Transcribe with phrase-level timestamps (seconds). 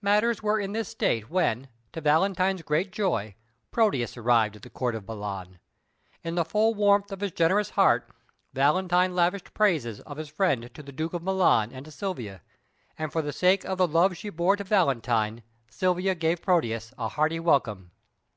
[0.00, 3.34] Matters were in this state when, to Valentine's great joy,
[3.72, 5.58] Proteus arrived at the Court of Milan.
[6.22, 8.08] In the full warmth of his generous heart,
[8.52, 12.40] Valentine lavished praises of his friend to the Duke of Milan and to Silvia,
[12.96, 17.08] and for the sake of the love she bore to Valentine Silvia gave Proteus a
[17.08, 17.90] hearty welcome.